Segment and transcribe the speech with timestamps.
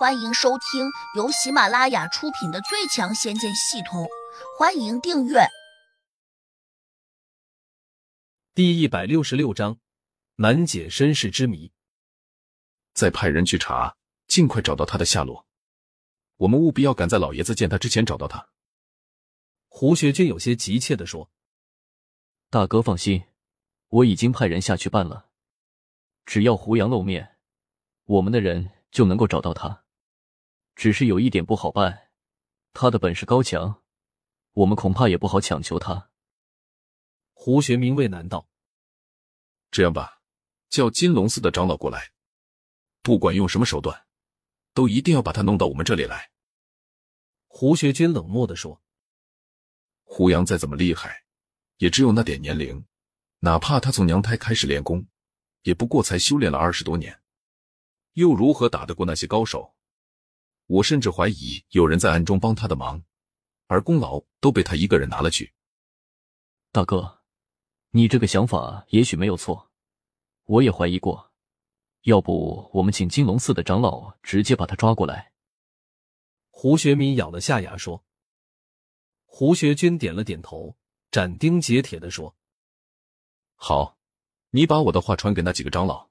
[0.00, 4.02] 欢迎收听由喜马拉雅出品的《最强仙剑系统》，
[4.58, 5.40] 欢迎订阅。
[8.54, 9.78] 第一百六十六章，
[10.36, 11.70] 难解身世之谜。
[12.94, 13.94] 再派人去查，
[14.26, 15.46] 尽快找到他的下落。
[16.36, 18.48] 我们务必要赶在老爷子见他之前找到他。
[19.68, 21.30] 胡学军有些急切的说
[22.48, 23.24] ：“大哥放心，
[23.88, 25.26] 我已经派人下去办了。
[26.24, 27.36] 只要胡杨露面，
[28.06, 29.78] 我们的人就能够找到他。”
[30.80, 32.08] 只是有一点不好办，
[32.72, 33.82] 他的本事高强，
[34.54, 36.10] 我们恐怕也不好强求他。
[37.34, 38.48] 胡学明为难道
[39.70, 40.22] ：“这样吧，
[40.70, 42.12] 叫金龙寺的长老过来，
[43.02, 44.06] 不管用什么手段，
[44.72, 46.30] 都一定要把他弄到我们这里来。”
[47.46, 48.80] 胡学军冷漠的说
[50.04, 51.24] ：“胡杨再怎么厉害，
[51.76, 52.86] 也只有那点年龄，
[53.40, 55.06] 哪怕他从娘胎开始练功，
[55.60, 57.20] 也不过才修炼了二十多年，
[58.14, 59.76] 又如何打得过那些高手？”
[60.70, 63.02] 我甚至怀疑有人在暗中帮他的忙，
[63.66, 65.52] 而功劳都被他一个人拿了去。
[66.70, 67.22] 大哥，
[67.90, 69.72] 你这个想法也许没有错，
[70.44, 71.32] 我也怀疑过。
[72.02, 75.32] 要不我们请金龙寺的长老直接把他抓过来？
[76.50, 78.04] 胡学民咬了下牙说。
[79.24, 80.76] 胡学军点了点头，
[81.10, 82.36] 斩钉截铁的说
[83.56, 83.98] ：“好，
[84.50, 86.10] 你把我的话传给那几个长老。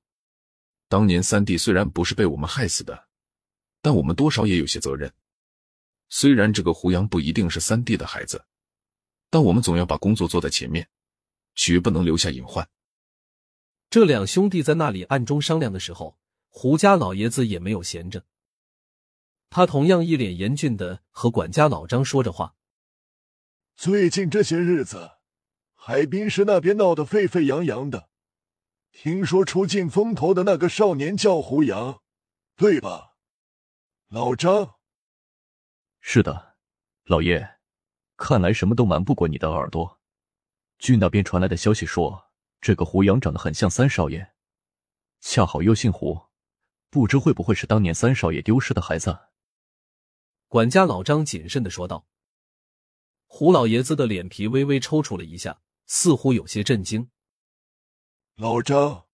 [0.90, 3.08] 当年三弟虽然不是被我们害死的。”
[3.82, 5.14] 但我们多少也有些责任。
[6.10, 8.44] 虽然这个胡杨不一定是三弟的孩子，
[9.30, 10.90] 但我们总要把工作做在前面，
[11.56, 12.68] 绝不能留下隐患。
[13.90, 18.26] 这两兄弟在那里暗中商量的时候，胡家老爷子也没有闲着，
[19.50, 22.56] 他同样一脸严峻的和管家老张说着话。
[23.76, 25.12] 最近这些日子，
[25.74, 28.10] 海滨市那边闹得沸沸扬扬的，
[28.92, 32.02] 听说出尽风头的那个少年叫胡杨，
[32.56, 33.09] 对吧？
[34.12, 34.80] 老张，
[36.02, 36.58] 是的，
[37.04, 37.60] 老爷，
[38.18, 40.00] 看来什么都瞒不过你的耳朵。
[40.80, 44.34] 据那边传来的消息说，这个胡杨长得很像三少爷，
[45.20, 46.30] 恰好又姓胡，
[46.90, 49.28] 不知会不会是当年三少爷丢失的孩子？
[50.48, 52.08] 管家老张谨慎的说道。
[53.28, 57.12] 胡老爷子的脸皮微微抽搐了一下，似乎有些震惊。
[58.38, 59.06] 老张，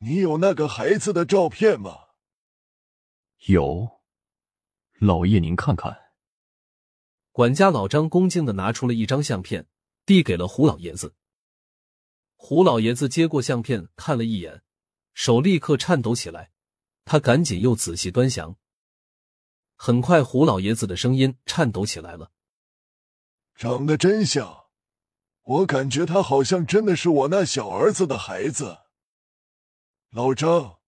[0.00, 2.08] 你有那个孩子的照片吗？
[3.46, 3.97] 有。
[5.00, 5.96] 老爷，您看看。
[7.30, 9.68] 管家老张恭敬的拿出了一张相片，
[10.04, 11.14] 递给了胡老爷子。
[12.34, 14.62] 胡老爷子接过相片，看了一眼，
[15.14, 16.50] 手立刻颤抖起来。
[17.04, 18.56] 他赶紧又仔细端详。
[19.76, 22.32] 很快，胡老爷子的声音颤抖起来了
[23.54, 24.66] ：“长得真像，
[25.42, 28.78] 我感觉他好像真的是我那小儿子的孩子。
[30.10, 30.80] 老张，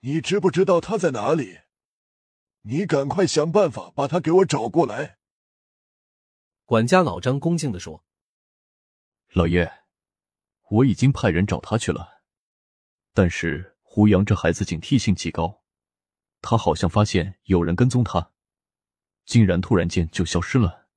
[0.00, 1.60] 你知不知道他在哪里？”
[2.68, 5.18] 你赶快想办法把他给我找过来。”
[6.66, 8.04] 管家老张恭敬的说。
[9.32, 9.84] “老爷，
[10.70, 12.22] 我已经派人找他去了，
[13.12, 15.62] 但是胡杨这孩子警惕性极高，
[16.40, 18.32] 他好像发现有人跟踪他，
[19.24, 20.88] 竟然突然间就消失了。”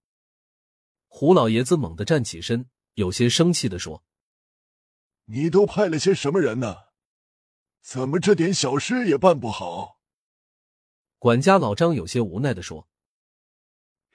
[1.06, 4.04] 胡老爷子猛地站起身，有些生气的说
[5.26, 6.90] ：“你都派了些什么人呢？
[7.82, 9.98] 怎么这点小事也办不好？”
[11.20, 12.88] 管家老张有些无奈的说：“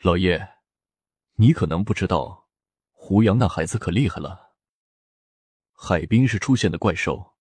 [0.01, 0.55] 老爷，
[1.35, 2.49] 你可能不知道，
[2.93, 4.55] 胡杨那孩子可厉害了。
[5.75, 7.35] 海滨市出现的怪兽，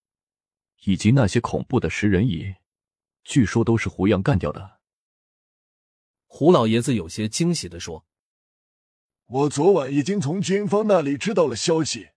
[0.84, 2.56] 以及那些恐怖的食人蚁，
[3.24, 4.82] 据说都是胡杨干掉的。”
[6.28, 8.06] 胡老爷子有些惊喜的说
[9.28, 12.10] ：“我昨晚已经从军方那里知道了消息，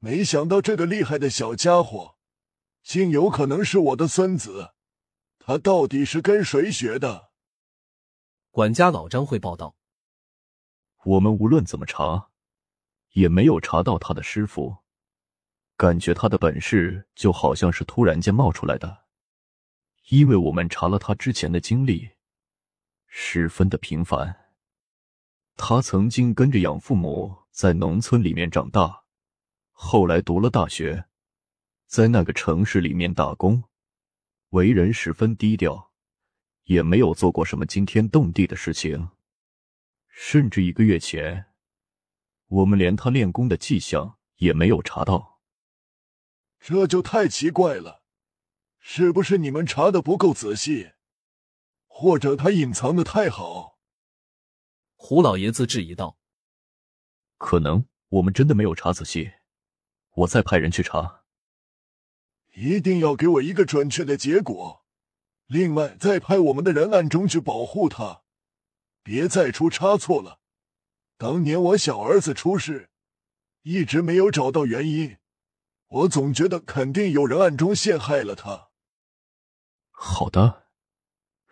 [0.00, 2.16] 没想到这个厉害的小家伙，
[2.82, 4.72] 竟有可能是我的孙子。”
[5.48, 7.30] 他到底是跟谁学的？
[8.50, 9.76] 管家老张会报道。
[11.04, 12.30] 我们无论怎么查，
[13.12, 14.78] 也没有查到他的师傅。
[15.76, 19.04] 感觉他的本事就好像是突然间冒出来的，
[20.08, 22.10] 因为我们查了他之前的经历，
[23.06, 24.50] 十分的平凡。
[25.54, 29.04] 他曾经跟着养父母在农村里面长大，
[29.70, 31.06] 后来读了大学，
[31.86, 33.62] 在那个城市里面打工。
[34.50, 35.92] 为人十分低调，
[36.64, 39.10] 也没有做过什么惊天动地的事情。
[40.08, 41.46] 甚至一个月前，
[42.46, 45.40] 我们连他练功的迹象也没有查到。
[46.58, 48.04] 这就太奇怪了，
[48.78, 50.92] 是不是你们查的不够仔细，
[51.86, 53.78] 或者他隐藏的太好？
[54.94, 56.18] 胡老爷子质疑道
[57.36, 59.32] ：“可能我们真的没有查仔细，
[60.12, 61.24] 我再派人去查。”
[62.56, 64.82] 一定要给我一个准确的结果，
[65.46, 68.22] 另外，再派我们的人暗中去保护他，
[69.02, 70.40] 别再出差错了。
[71.18, 72.88] 当年我小儿子出事，
[73.60, 75.18] 一直没有找到原因，
[75.88, 78.70] 我总觉得肯定有人暗中陷害了他。
[79.90, 80.64] 好的，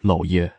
[0.01, 0.55] 老爷。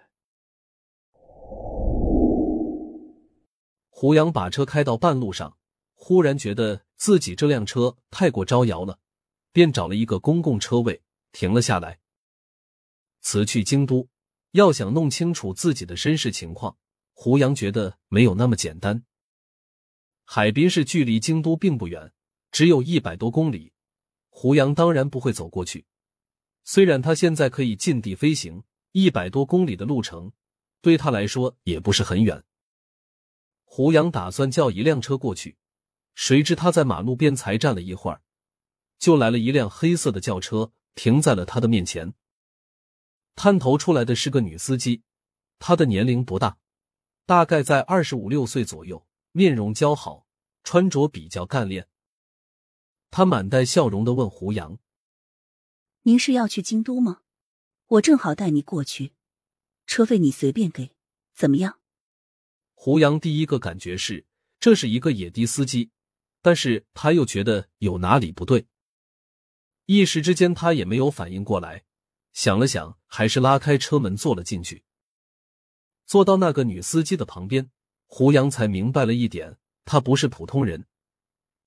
[3.89, 5.57] 胡杨把车开到半路上，
[5.95, 8.99] 忽然觉得自己这辆车太过招摇了，
[9.55, 11.97] 便找了一个公共车位停了下来。
[13.21, 14.09] 此去京都，
[14.51, 16.77] 要想弄清楚自己的身世情况，
[17.13, 19.05] 胡杨觉得没有那么简单。
[20.25, 22.11] 海滨市距离京都并不远，
[22.51, 23.71] 只有一百多公里。
[24.27, 25.85] 胡杨当然不会走过去，
[26.65, 30.33] 虽然他现在可以近地飞行，一百多公里的路程
[30.81, 32.43] 对他来说也不是很远。
[33.63, 35.55] 胡杨打算叫一辆车过去，
[36.13, 38.21] 谁知他在马路边才站了一会儿，
[38.97, 42.13] 就来了一辆黑色的轿车，停在了他的面前。
[43.35, 45.03] 探头出来的是个女司机，
[45.59, 46.57] 她的年龄不大，
[47.25, 50.25] 大概在二十五六岁左右，面容姣好，
[50.63, 51.89] 穿着比较干练。
[53.11, 54.79] 她满带笑容的问胡杨
[56.03, 57.21] ：“您是要去京都吗？
[57.87, 59.13] 我正好带你过去，
[59.85, 60.91] 车费你随便给，
[61.33, 61.79] 怎么样？”
[62.73, 64.25] 胡杨第一个感觉是
[64.59, 65.91] 这是一个野的司机，
[66.41, 68.67] 但是他又觉得有哪里不对，
[69.85, 71.83] 一时之间他也没有反应过来，
[72.33, 74.83] 想了想，还是拉开车门坐了进去。
[76.05, 77.69] 坐到那个女司机的旁边，
[78.05, 80.85] 胡杨才明白了一点：她不是普通人，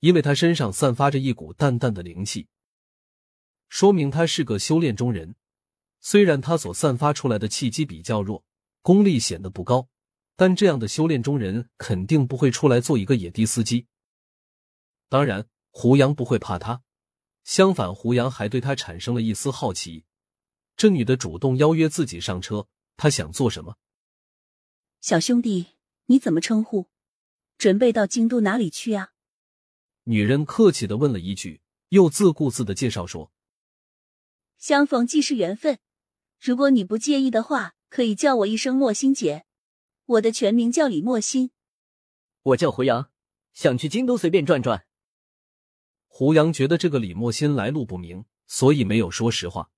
[0.01, 2.49] 因为她身上散发着一股淡淡的灵气，
[3.69, 5.37] 说明他是个修炼中人。
[6.01, 8.45] 虽然他所散发出来的气机比较弱，
[8.83, 9.89] 功力显得不高。
[10.37, 13.89] 但这样的修炼中人肯定不会出来做一个野地司机。
[15.09, 16.81] 当然，胡杨不会怕他，
[17.49, 20.05] 相反，胡杨还对他产生了一丝好奇。
[20.77, 22.69] 这女的主动邀约自己上车，
[22.99, 23.79] 她想做什么？
[25.01, 25.69] 小兄弟，
[26.05, 26.91] 你怎么称呼？
[27.57, 29.15] 准备到京都哪里去啊？
[30.05, 33.33] 女人客气的问了一句，又自顾自的介绍说
[34.61, 35.79] ：“相逢即是缘分，
[36.39, 39.47] 如果你不介意的话，可以叫我一声莫心姐。”
[40.05, 41.51] 我的全名叫李莫心，
[42.43, 43.11] 我叫胡杨，
[43.55, 44.85] 想去京都随便转转。
[46.19, 49.71] 胡杨觉得这个李莫心来路不明，所以没有说实话。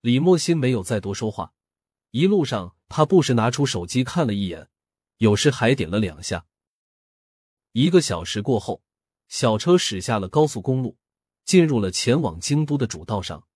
[0.00, 1.52] 李莫心没有再多说话，
[2.12, 4.68] 一路上他不时拿出手机看了一眼，
[5.16, 6.46] 有时还点了两下。
[7.72, 8.84] 一个小时过后，
[9.26, 10.96] 小车驶下了高速公路，
[11.44, 13.48] 进入了前往京都的主道上。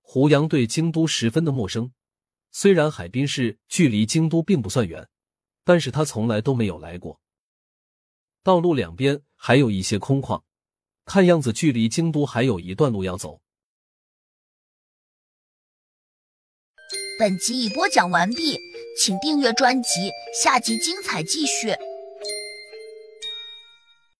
[0.00, 1.92] 胡杨对京都十分的陌生。
[2.52, 5.08] 虽然海滨市距离京都并不算远，
[5.64, 7.20] 但是他从来都没有来过。
[8.44, 10.40] 道路两边还有一些空旷，
[11.04, 13.40] 看样子距离京都还有一段路要走。
[17.18, 18.58] 本集已播讲完毕，
[18.98, 20.10] 请订阅专辑，
[20.42, 21.76] 下集精彩继续。